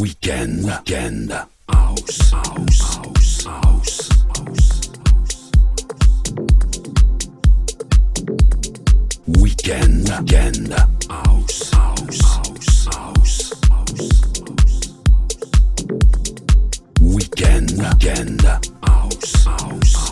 [0.00, 1.30] Weekend, weekend,
[1.68, 4.88] house, house, house, house, house.
[9.26, 12.20] Weekend, weekend, house, house,
[12.86, 13.52] house, house.
[17.00, 18.40] Weekend, weekend,
[18.86, 20.11] house, house,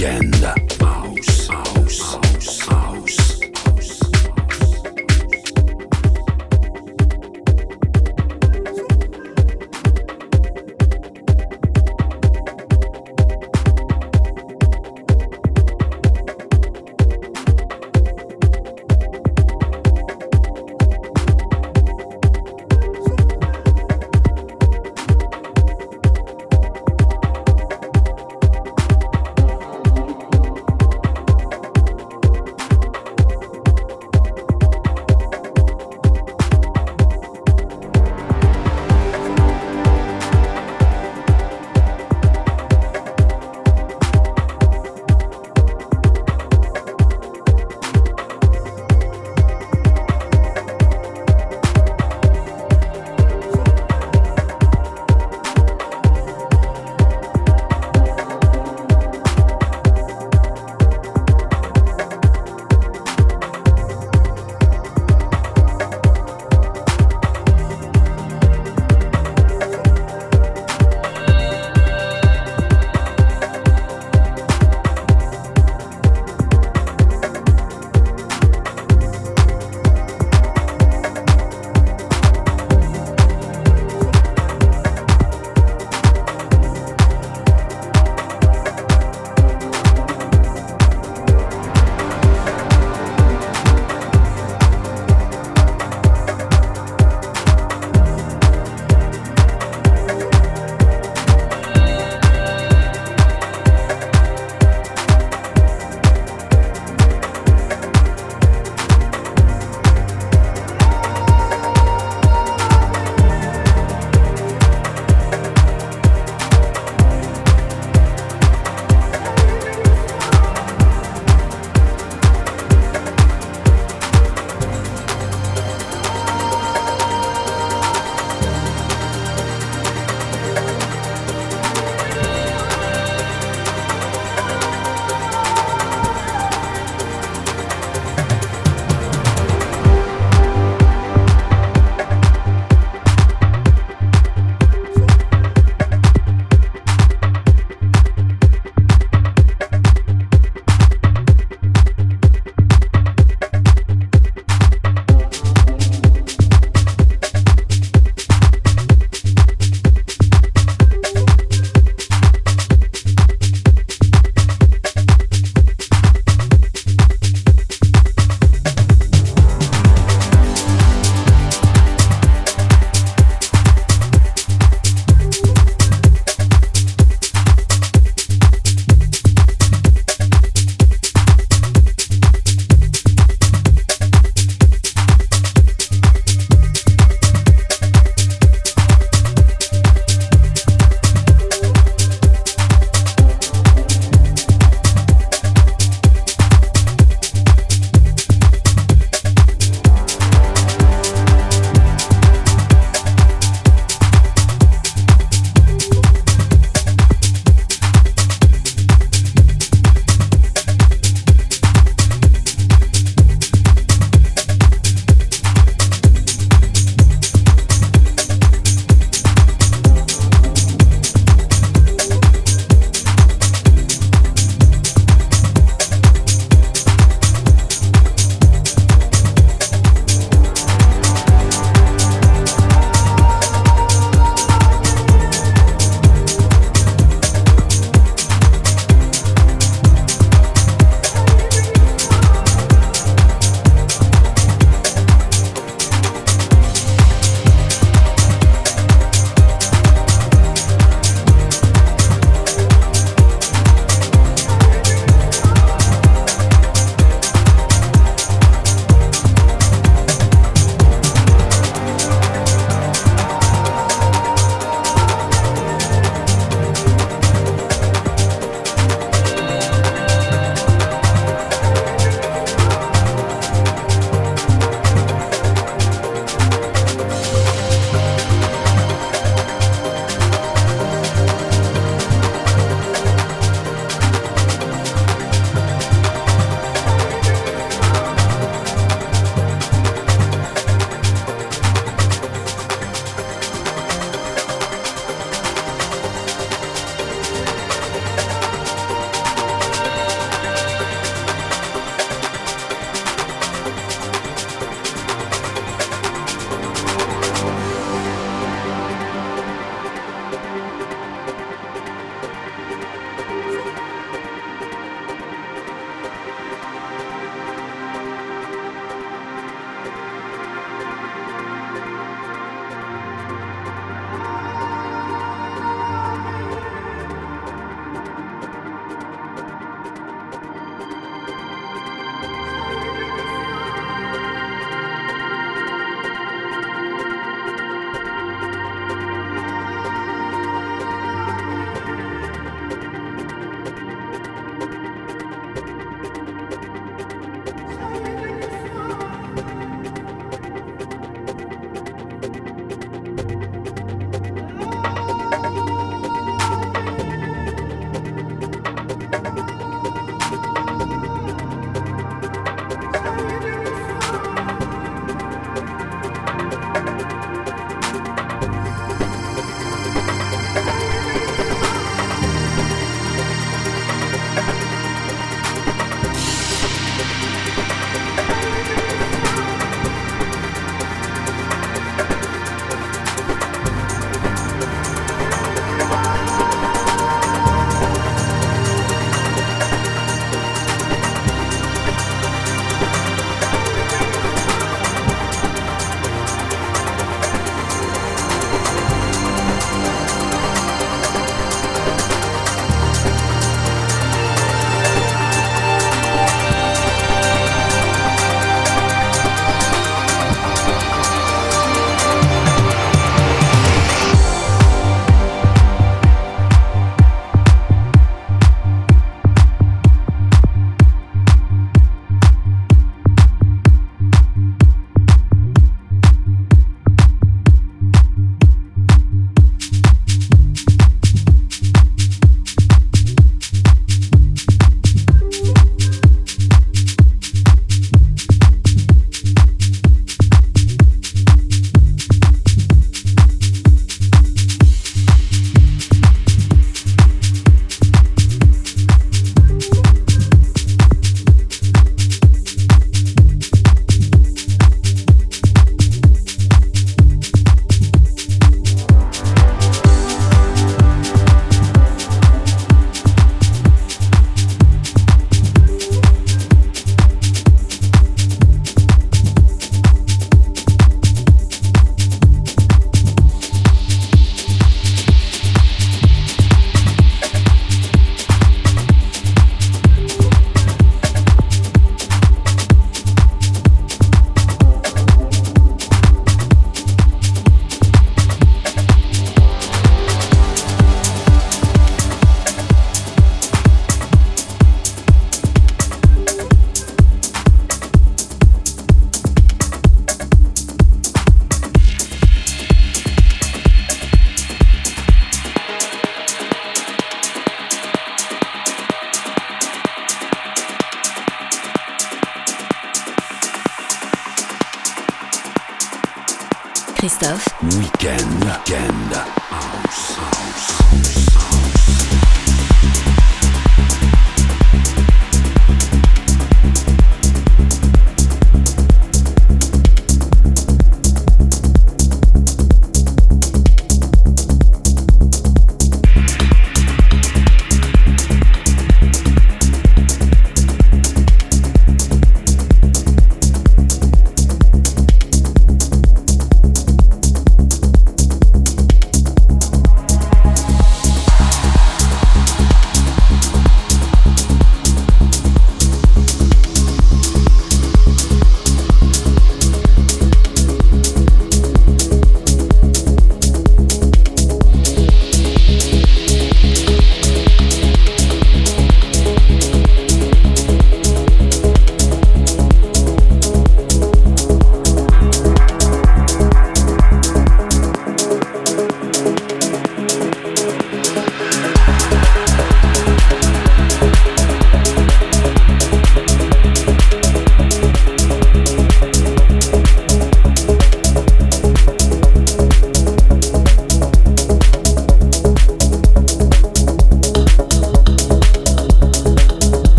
[0.00, 0.69] Weekend.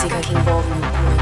[0.00, 1.17] music